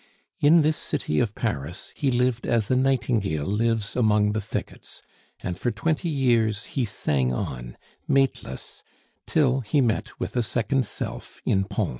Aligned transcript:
In 0.39 0.63
this 0.63 0.77
city 0.77 1.19
of 1.19 1.35
Paris 1.35 1.91
he 1.95 2.09
lived 2.09 2.47
as 2.47 2.71
a 2.71 2.75
nightingale 2.75 3.45
lives 3.45 3.95
among 3.95 4.31
the 4.31 4.41
thickets; 4.41 5.03
and 5.41 5.59
for 5.59 5.69
twenty 5.69 6.09
years 6.09 6.63
he 6.63 6.85
sang 6.85 7.31
on, 7.35 7.77
mateless, 8.07 8.81
till 9.27 9.59
he 9.59 9.79
met 9.79 10.19
with 10.19 10.35
a 10.35 10.41
second 10.41 10.87
self 10.87 11.39
in 11.45 11.65
Pons. 11.65 11.89